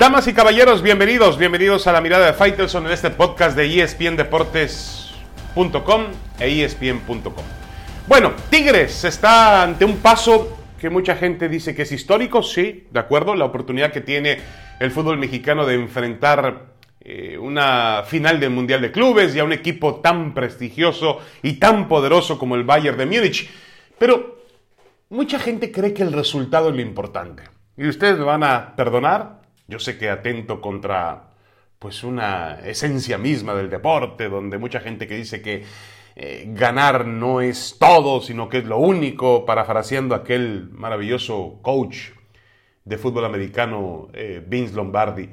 [0.00, 6.04] Damas y caballeros, bienvenidos, bienvenidos a la mirada de Faitelson en este podcast de espndeportes.com
[6.38, 7.44] e espn.com.
[8.06, 12.98] Bueno, Tigres está ante un paso que mucha gente dice que es histórico, sí, de
[12.98, 14.40] acuerdo, la oportunidad que tiene
[14.78, 16.68] el fútbol mexicano de enfrentar
[17.02, 21.88] eh, una final del Mundial de Clubes y a un equipo tan prestigioso y tan
[21.88, 23.50] poderoso como el Bayern de Múnich.
[23.98, 24.46] Pero
[25.10, 27.42] mucha gente cree que el resultado es lo importante.
[27.76, 29.39] Y ustedes me van a perdonar,
[29.70, 31.30] yo sé que atento contra
[31.78, 35.64] pues una esencia misma del deporte, donde mucha gente que dice que
[36.16, 42.10] eh, ganar no es todo, sino que es lo único, parafraseando aquel maravilloso coach
[42.84, 45.30] de fútbol americano, eh, Vince Lombardi.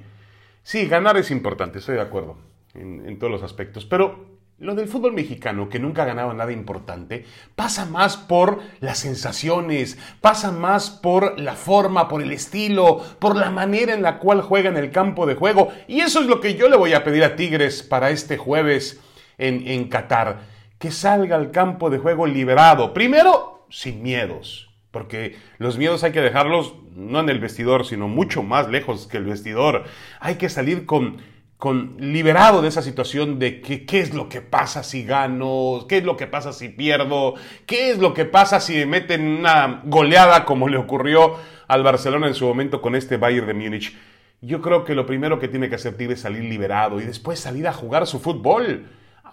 [0.63, 2.37] Sí, ganar es importante, estoy de acuerdo
[2.75, 7.25] en, en todos los aspectos, pero lo del fútbol mexicano, que nunca ganaba nada importante,
[7.55, 13.51] pasa más por las sensaciones, pasa más por la forma, por el estilo, por la
[13.51, 15.69] manera en la cual juega en el campo de juego.
[15.87, 18.99] Y eso es lo que yo le voy a pedir a Tigres para este jueves
[19.37, 20.39] en, en Qatar.
[20.79, 22.93] Que salga al campo de juego liberado.
[22.93, 24.69] Primero, sin miedos.
[24.89, 29.17] Porque los miedos hay que dejarlos no en el vestidor, sino mucho más lejos que
[29.17, 29.83] el vestidor.
[30.19, 31.17] Hay que salir con
[31.57, 35.97] con, liberado de esa situación de que, qué es lo que pasa si gano, qué
[35.97, 37.33] es lo que pasa si pierdo,
[37.65, 41.35] qué es lo que pasa si me meten una goleada como le ocurrió
[41.67, 43.97] al Barcelona en su momento con este Bayern de Múnich.
[44.41, 47.39] Yo creo que lo primero que tiene que hacer Tigre es salir liberado y después
[47.39, 48.85] salir a jugar su fútbol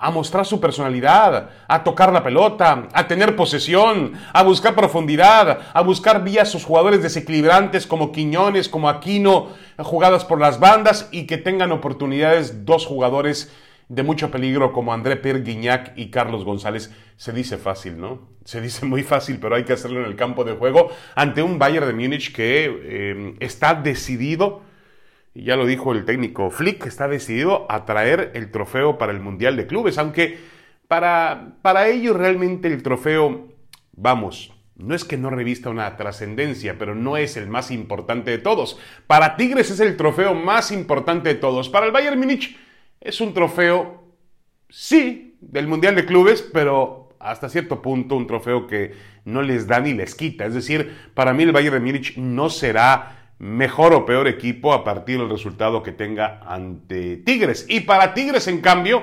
[0.05, 5.81] a mostrar su personalidad, a tocar la pelota, a tener posesión, a buscar profundidad, a
[5.81, 11.39] buscar vía sus jugadores desequilibrantes como Quiñones, como Aquino, jugadas por las bandas y que
[11.39, 13.51] tengan oportunidades dos jugadores
[13.89, 16.93] de mucho peligro como André Pierre Guignac y Carlos González.
[17.17, 18.29] Se dice fácil, ¿no?
[18.45, 21.59] Se dice muy fácil, pero hay que hacerlo en el campo de juego ante un
[21.59, 24.61] Bayern de Múnich que eh, está decidido
[25.34, 29.20] y ya lo dijo el técnico Flick, está decidido a traer el trofeo para el
[29.20, 30.39] Mundial de Clubes, aunque
[30.86, 33.48] para, para ellos realmente el trofeo,
[33.92, 38.39] vamos, no es que no revista una trascendencia, pero no es el más importante de
[38.39, 38.78] todos.
[39.06, 41.68] Para Tigres es el trofeo más importante de todos.
[41.68, 42.56] Para el Bayern Múnich
[43.01, 44.16] es un trofeo,
[44.68, 48.92] sí, del Mundial de Clubes, pero hasta cierto punto un trofeo que
[49.24, 50.45] no les da ni les quita.
[50.45, 54.84] Es decir, para mí el Bayern de Múnich no será mejor o peor equipo a
[54.84, 57.67] partir del resultado que tenga ante Tigres.
[57.68, 59.02] Y para Tigres, en cambio,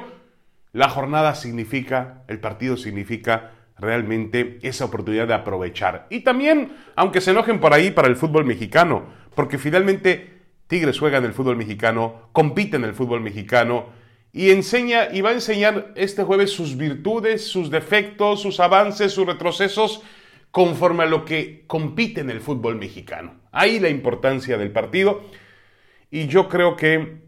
[0.74, 6.08] la jornada significa, el partido significa realmente esa oportunidad de aprovechar.
[6.10, 9.06] Y también, aunque se enojen por ahí, para el fútbol mexicano,
[9.36, 13.88] porque finalmente Tigres juega en el fútbol mexicano, compite en el fútbol mexicano
[14.32, 19.26] y enseña y va a enseñar este jueves sus virtudes, sus defectos, sus avances, sus
[19.26, 20.04] retrocesos
[20.52, 23.36] conforme a lo que compite en el fútbol mexicano.
[23.52, 25.24] Ahí la importancia del partido.
[26.10, 27.22] Y yo creo que,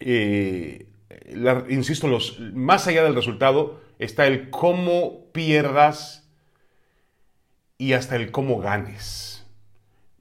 [0.00, 0.86] eh,
[1.68, 6.30] insisto, los, más allá del resultado está el cómo pierdas
[7.76, 9.46] y hasta el cómo ganes.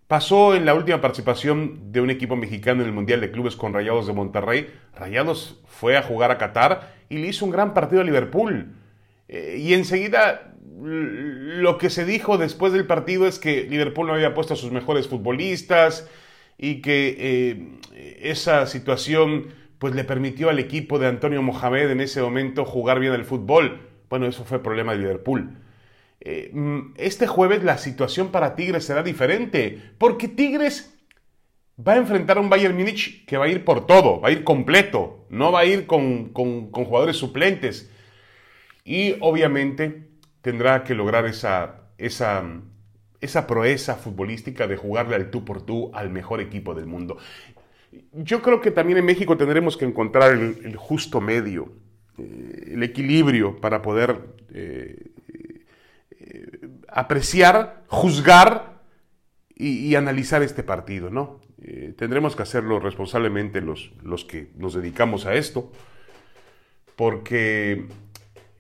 [0.08, 3.74] Pasó en la última participación de un equipo mexicano en el Mundial de Clubes con
[3.74, 4.74] Rayados de Monterrey.
[4.96, 8.74] Rayados fue a jugar a Qatar y le hizo un gran partido a Liverpool.
[9.28, 14.34] Eh, y enseguida lo que se dijo después del partido es que Liverpool no había
[14.34, 16.10] puesto a sus mejores futbolistas
[16.58, 19.48] y que eh, esa situación
[19.80, 23.82] pues le permitió al equipo de Antonio Mohamed en ese momento jugar bien el fútbol.
[24.10, 25.58] Bueno, eso fue problema de Liverpool.
[26.20, 30.98] Eh, mm, este jueves la situación para Tigres será diferente, porque Tigres
[31.80, 34.32] va a enfrentar a un Bayern Múnich que va a ir por todo, va a
[34.32, 37.92] ir completo, no va a ir con, con jugadores suplentes.
[38.84, 40.08] Y obviamente
[40.42, 42.44] tendrá que lograr esa, esa,
[43.22, 47.18] esa proeza futbolística de jugarle al tú por tú al mejor equipo del mundo.
[48.14, 51.72] Yo creo que también en México tendremos que encontrar el, justo medio,
[52.18, 54.20] eh, el equilibrio para poder
[54.54, 55.12] eh,
[56.12, 58.82] eh, apreciar, juzgar
[59.56, 61.42] y, analizar este partido, ¿no?
[61.98, 65.72] tendremos que hacerlo responsablemente los, los que nos dedicamos a esto,
[66.96, 67.88] porque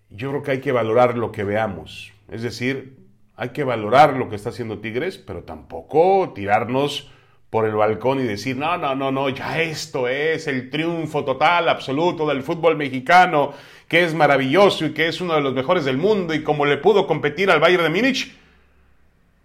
[0.09, 2.13] yo creo que hay que valorar lo que veamos.
[2.29, 2.97] Es decir,
[3.35, 7.11] hay que valorar lo que está haciendo Tigres, pero tampoco tirarnos
[7.49, 11.69] por el balcón y decir, no, no, no, no, ya esto es el triunfo total,
[11.69, 13.53] absoluto del fútbol mexicano,
[13.87, 16.77] que es maravilloso y que es uno de los mejores del mundo y como le
[16.77, 18.35] pudo competir al Bayern de Múnich,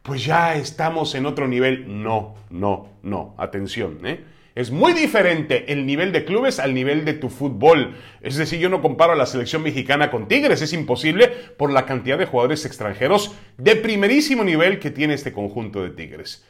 [0.02, 2.02] pues ya estamos en otro nivel.
[2.02, 4.24] No, no, no, atención, ¿eh?
[4.54, 7.96] Es muy diferente el nivel de clubes al nivel de tu fútbol.
[8.20, 11.86] Es decir, yo no comparo a la selección mexicana con Tigres, es imposible por la
[11.86, 16.46] cantidad de jugadores extranjeros de primerísimo nivel que tiene este conjunto de Tigres.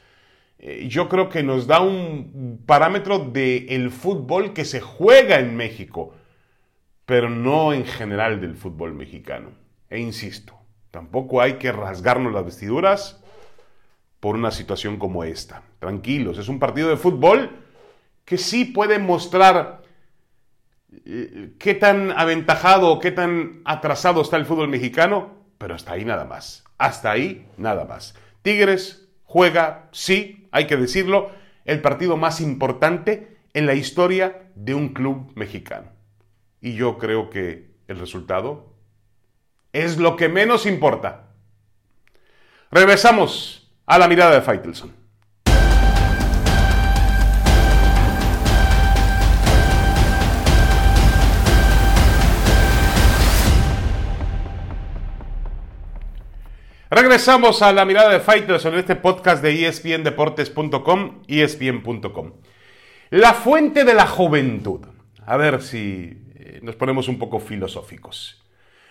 [0.59, 5.57] eh, yo creo que nos da un parámetro del el fútbol que se juega en
[5.57, 6.15] México,
[7.07, 9.51] pero no en general del fútbol mexicano.
[9.91, 10.59] E insisto,
[10.91, 13.23] tampoco hay que rasgarnos las vestiduras
[14.21, 15.63] por una situación como esta.
[15.81, 17.62] Tranquilos, es un partido de fútbol
[18.25, 19.83] que sí puede mostrar
[21.05, 26.05] eh, qué tan aventajado o qué tan atrasado está el fútbol mexicano, pero hasta ahí
[26.05, 26.65] nada más.
[26.79, 28.15] Hasta ahí nada más.
[28.43, 31.31] Tigres juega, sí, hay que decirlo,
[31.65, 35.91] el partido más importante en la historia de un club mexicano.
[36.61, 38.73] Y yo creo que el resultado
[39.73, 41.29] es lo que menos importa.
[42.71, 45.02] Regresamos a la mirada de Faitelson.
[56.95, 62.33] Regresamos a la mirada de Fighters en este podcast de espndeportes.com, espn.com.
[63.09, 64.85] La fuente de la juventud.
[65.25, 68.45] A ver si eh, nos ponemos un poco filosóficos.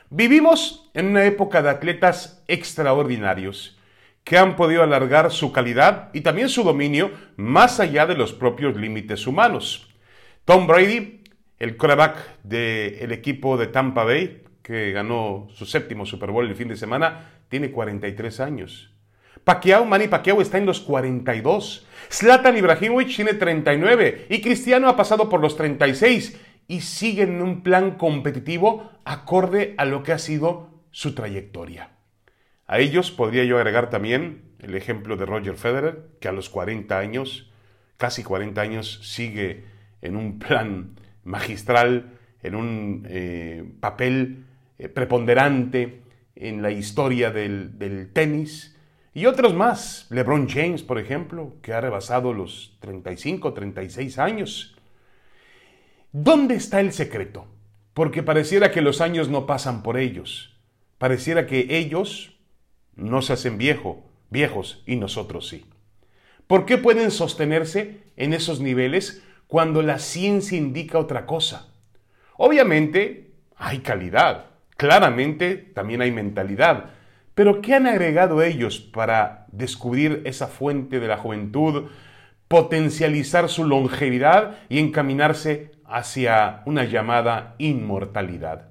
[0.10, 3.78] Vivimos en una época de atletas extraordinarios
[4.24, 8.76] que han podido alargar su calidad y también su dominio más allá de los propios
[8.78, 9.94] límites humanos.
[10.46, 11.22] Tom Brady,
[11.60, 16.68] el quarterback del equipo de Tampa Bay, que ganó su séptimo Super Bowl el fin
[16.68, 18.94] de semana, tiene 43 años.
[19.44, 21.86] Pacquiao, Manny Pacquiao está en los 42.
[22.10, 26.40] Zlatan Ibrahimovic tiene 39 y Cristiano ha pasado por los 36
[26.70, 31.90] y sigue en un plan competitivo acorde a lo que ha sido su trayectoria.
[32.68, 36.98] A ellos podría yo agregar también el ejemplo de Roger Federer, que a los 40
[36.98, 37.52] años,
[37.98, 39.66] casi 40 años, sigue
[40.02, 40.96] en un plan
[41.26, 42.14] magistral,
[42.44, 44.46] en un eh, papel
[44.80, 46.01] eh, preponderante,
[46.36, 48.78] en la historia del, tenis
[49.14, 50.08] y otros más.
[50.10, 54.76] LeBron James, por ejemplo, que ha rebasado los 35, 36 años.
[56.12, 57.48] ¿Dónde está el secreto?
[57.94, 60.58] Porque pareciera que los años no pasan por ellos.
[60.98, 62.38] Pareciera que ellos
[62.96, 65.66] no se hacen viejo, viejos y nosotros sí.
[66.48, 71.70] ¿Por qué pueden sostenerse en esos niveles cuando la ciencia indica otra cosa?
[72.38, 74.51] Obviamente hay calidad,
[74.82, 76.86] Claramente también hay mentalidad.
[77.36, 81.92] Pero ¿qué han agregado ellos para descubrir esa fuente de la juventud,
[82.48, 88.70] potencializar su longevidad y encaminarse hacia una llamada inmortalidad?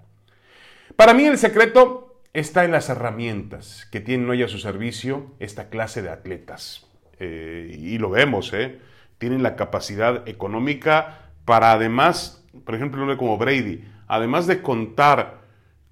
[0.96, 5.68] Para mí el secreto está en las herramientas que tienen hoy a su servicio esta
[5.68, 6.88] clase de atletas.
[7.20, 8.80] Eh, y lo vemos, ¿eh?
[9.18, 15.39] Tienen la capacidad económica para además, por ejemplo, como Brady, además de contar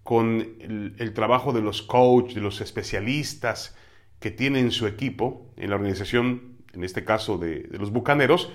[0.08, 0.56] con
[0.96, 3.76] el, trabajo de los coaches, de los especialistas
[4.20, 8.50] que tiene en su equipo, en la organización, en este caso de, de los Bucaneros,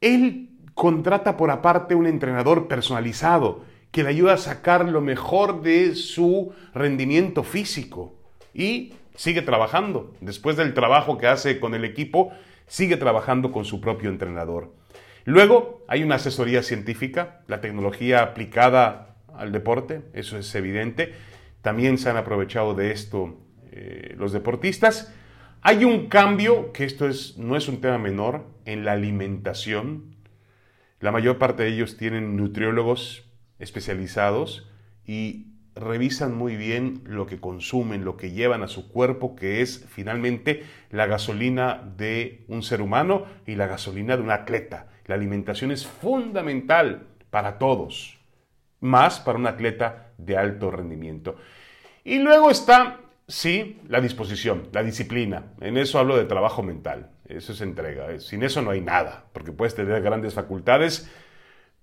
[0.00, 5.96] él contrata por aparte un entrenador personalizado que le ayuda a sacar lo mejor de
[5.96, 8.14] su rendimiento físico
[8.54, 10.14] y sigue trabajando.
[10.20, 12.30] Después del trabajo que hace con el equipo,
[12.68, 14.72] sigue trabajando con su propio entrenador.
[15.24, 19.11] Luego hay una asesoría científica, la tecnología aplicada
[19.42, 21.12] al deporte, eso es evidente.
[21.62, 23.38] También se han aprovechado de esto
[23.72, 25.12] eh, los deportistas.
[25.62, 30.16] Hay un cambio, que esto es, no es un tema menor, en la alimentación.
[31.00, 33.28] La mayor parte de ellos tienen nutriólogos
[33.58, 34.70] especializados
[35.04, 39.86] y revisan muy bien lo que consumen, lo que llevan a su cuerpo, que es
[39.88, 44.88] finalmente la gasolina de un ser humano y la gasolina de un atleta.
[45.06, 48.21] La alimentación es fundamental para todos
[48.82, 51.36] más para un atleta de alto rendimiento.
[52.04, 55.54] Y luego está, sí, la disposición, la disciplina.
[55.60, 57.10] En eso hablo de trabajo mental.
[57.26, 58.18] Eso es entrega.
[58.20, 61.10] Sin eso no hay nada, porque puedes tener grandes facultades,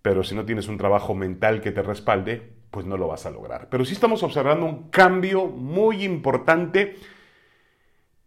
[0.01, 3.31] pero si no tienes un trabajo mental que te respalde, pues no lo vas a
[3.31, 3.67] lograr.
[3.71, 6.97] Pero sí estamos observando un cambio muy importante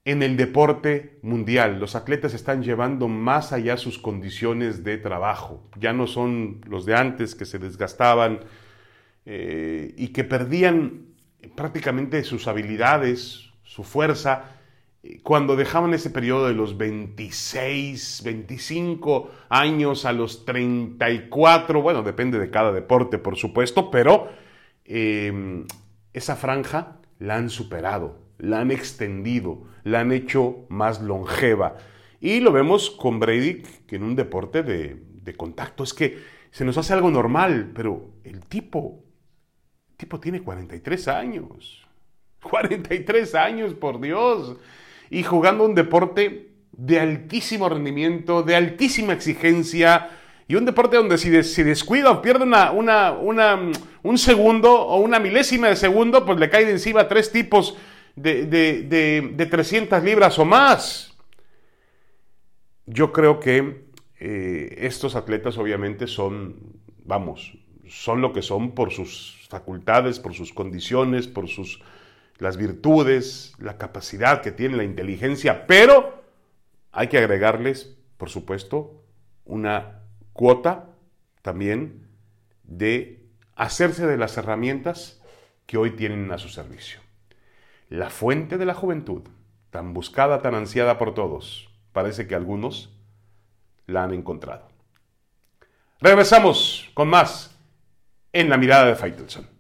[0.04, 1.78] en el deporte mundial.
[1.78, 5.62] Los atletas están llevando más allá sus condiciones de trabajo.
[5.78, 8.40] Ya no son los de antes que se desgastaban
[9.24, 11.06] eh, y que perdían
[11.54, 14.58] prácticamente sus habilidades, su fuerza,
[15.02, 22.38] eh, cuando dejaban ese periodo de los 26, 25 años a los 34, bueno, depende
[22.38, 24.28] de cada deporte, por supuesto, pero
[24.84, 25.66] em,
[26.12, 31.76] esa franja la han superado, la han extendido, la han hecho más longeva.
[32.20, 36.18] Y lo vemos con Brady, que en un deporte de, de contacto es que
[36.50, 39.01] se nos hace algo normal, pero el tipo
[40.02, 41.86] tipo tiene 43 años.
[42.42, 44.56] 43 años, por Dios.
[45.10, 50.10] Y jugando un deporte de altísimo rendimiento, de altísima exigencia,
[50.48, 53.70] y un deporte donde si, descuida o pierde una, una,
[54.02, 57.76] un segundo o una milésima de segundo, pues le cae de encima tres tipos
[58.16, 61.16] de, de, de, 300 libras o más.
[62.86, 63.86] Yo creo que
[64.18, 66.56] eh, estos atletas obviamente son,
[67.04, 67.56] vamos,
[67.88, 71.80] son lo que son por sus facultades, por sus condiciones, por sus
[72.38, 76.24] las virtudes, la capacidad que tienen, la inteligencia, pero
[76.90, 79.04] hay que agregarles, por supuesto,
[79.44, 80.00] una
[80.32, 80.88] cuota
[81.42, 82.08] también
[82.64, 85.20] de hacerse de las herramientas
[85.66, 87.00] que hoy tienen a su servicio.
[87.88, 89.22] La fuente de la juventud,
[89.70, 92.90] tan buscada, tan ansiada por todos, parece que algunos
[93.86, 94.68] la han encontrado.
[96.00, 97.51] Regresamos con más
[98.32, 99.52] en la mirada de Faitelson.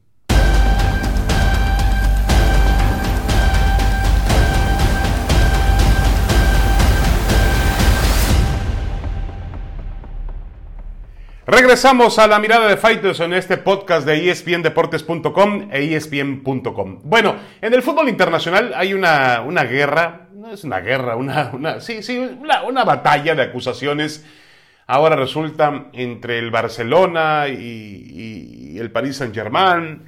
[11.44, 17.00] Regresamos a la mirada de Fighters en este podcast de espndeportes.com e espn.com.
[17.02, 21.80] Bueno, en el fútbol internacional hay una, una guerra, no es una guerra, una, una
[21.80, 24.24] sí, sí, una, batalla de acusaciones.
[24.92, 30.02] Ahora resulta entre el Barcelona y, el Paris Saint-Germain,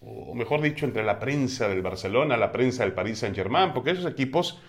[0.00, 4.10] o mejor dicho, entre la prensa del Barcelona, la prensa del Paris Saint-Germain, porque esos
[4.10, 4.60] equipos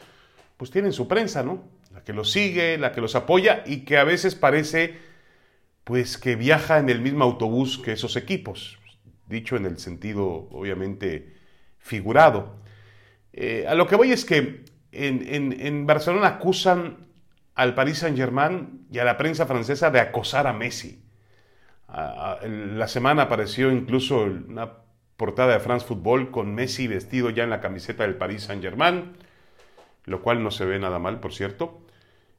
[0.56, 1.64] pues tienen su prensa, ¿no?
[1.92, 5.00] La que los sigue, la que los apoya y que a veces parece
[5.84, 8.78] pues que viaja en el mismo autobús que esos equipos,
[9.26, 11.34] dicho en el sentido obviamente
[11.80, 12.58] figurado.
[13.34, 17.09] Eh, a lo que voy es que en, Barcelona acusan
[17.60, 21.04] al Paris Saint-Germain y a la prensa francesa de acosar a Messi.
[21.90, 24.76] la semana apareció incluso una
[25.18, 29.12] portada de France Football con Messi vestido ya en la camiseta del Paris Saint-Germain,
[30.06, 31.82] lo cual no se ve nada mal, por cierto.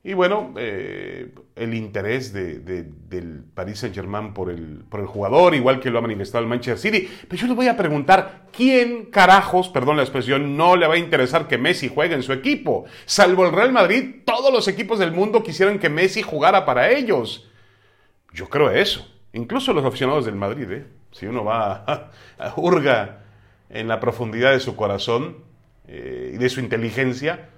[0.03, 5.79] Y bueno, eh, el interés del Paris Saint Germain por el, por el jugador, igual
[5.79, 7.11] que lo ha manifestado el Manchester City.
[7.29, 10.99] Pero yo les voy a preguntar, ¿quién carajos, perdón la expresión, no le va a
[10.99, 12.87] interesar que Messi juegue en su equipo?
[13.05, 17.51] Salvo el Real Madrid, todos los equipos del mundo quisieran que Messi jugara para ellos.
[18.33, 19.07] Yo creo eso.
[19.35, 20.87] Incluso los aficionados del Madrid, ¿eh?
[21.13, 23.25] si uno va a, a, hurga
[23.69, 25.45] en la profundidad de su corazón
[25.87, 27.51] eh, y de su inteligencia,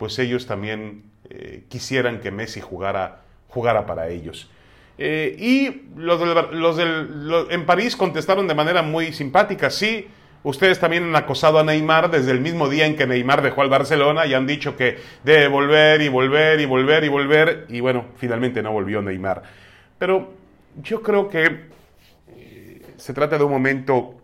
[0.00, 4.50] pues ellos también eh, quisieran que Messi jugara, jugara para ellos.
[4.96, 6.18] Eh, y los,
[6.74, 10.06] del, en París contestaron de manera muy simpática, sí,
[10.42, 13.68] ustedes también han acosado a Neymar desde el mismo día en que Neymar dejó al
[13.68, 18.06] Barcelona y han dicho que debe volver y volver y volver y volver y bueno,
[18.16, 19.42] finalmente no volvió Neymar.
[19.98, 20.32] Pero
[20.82, 21.66] yo creo que
[22.28, 24.14] eh, se trata de un momento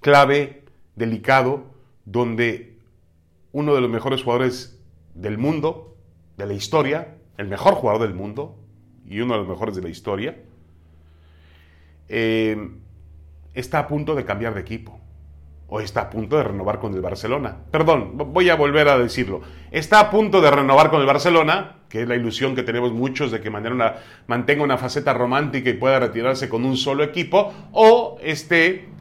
[0.00, 0.62] clave,
[0.94, 1.64] delicado,
[2.04, 2.71] donde
[3.52, 4.82] uno de los mejores jugadores
[5.14, 5.96] del mundo,
[6.36, 8.58] de la historia, el mejor jugador del mundo
[9.06, 10.42] y uno de los mejores de la historia,
[12.08, 12.70] eh,
[13.54, 14.98] está a punto de cambiar de equipo
[15.74, 17.56] o está a punto de renovar con el Barcelona.
[17.70, 19.40] Perdón, voy a volver a decirlo.
[19.70, 23.30] Está a punto de renovar con el Barcelona, que es la ilusión que tenemos muchos
[23.30, 28.91] de que mantenga una faceta romántica y pueda retirarse con un solo equipo, o esté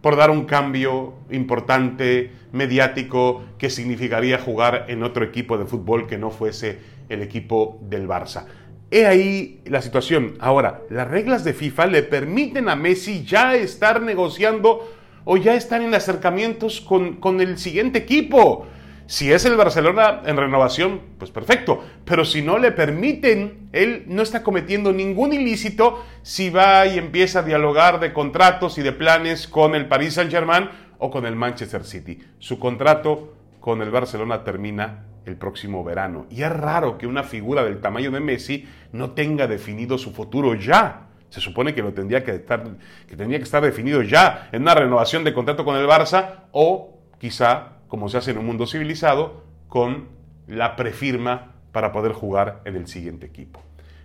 [0.00, 6.18] por dar un cambio importante, mediático, que significaría jugar en otro equipo de fútbol que
[6.18, 8.46] no fuese el equipo del Barça.
[8.90, 10.34] He ahí la situación.
[10.38, 14.88] Ahora, las reglas de FIFA le permiten a Messi ya estar negociando
[15.24, 18.66] o ya estar en acercamientos con, con el siguiente equipo.
[19.06, 21.84] Si es el Barcelona en renovación, pues perfecto.
[22.04, 27.38] Pero si no le permiten, él no está cometiendo ningún ilícito si va y empieza
[27.38, 31.84] a dialogar de contratos y de planes con el Paris Saint-Germain o con el Manchester
[31.84, 32.18] City.
[32.40, 36.26] Su contrato con el Barcelona termina el próximo verano.
[36.28, 40.54] Y es raro que una figura del tamaño de Messi no tenga definido su futuro
[40.54, 41.06] ya.
[41.28, 42.64] Se supone que lo tendría que estar,
[43.08, 46.98] que tendría que estar definido ya en una renovación de contrato con el Barça o
[47.18, 50.08] quizá como se hace en un mundo civilizado, con
[50.46, 53.62] la prefirma para poder jugar en el siguiente equipo.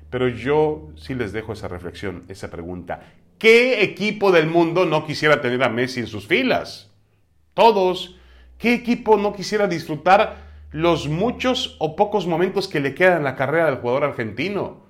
[0.10, 3.02] Pero yo sí les dejo esa reflexión, esa pregunta.
[3.38, 6.90] ¿Qué equipo del mundo no quisiera tener a Messi en sus filas?
[7.54, 8.16] Todos.
[8.58, 10.38] ¿Qué equipo no quisiera disfrutar
[10.72, 14.86] los muchos o pocos momentos que le quedan en la carrera del jugador argentino?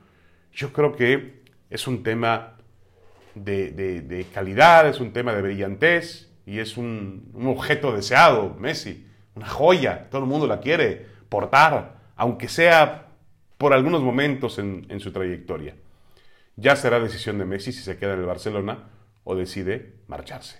[0.53, 1.41] Yo creo que
[1.71, 2.57] es un tema
[3.33, 9.47] de, de calidad, es un tema de brillantez, y es un, objeto deseado, Messi, una
[9.47, 13.07] joya, todo el mundo la quiere portar, aunque sea
[13.57, 15.75] por algunos momentos en, su trayectoria.
[16.55, 18.89] Ya será decisión de Messi si se queda en el Barcelona
[19.23, 20.59] o decide marcharse.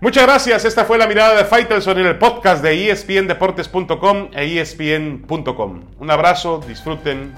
[0.00, 0.64] Muchas gracias.
[0.64, 5.84] Esta fue la mirada de Faitelson en el podcast de espndeportes.com e espn.com.
[5.98, 7.32] Un abrazo, disfruten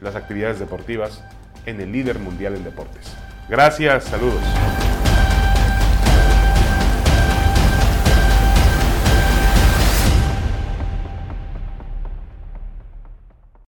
[0.00, 1.24] las actividades deportivas
[1.66, 3.14] en el líder mundial en deportes.
[3.48, 4.42] Gracias, saludos.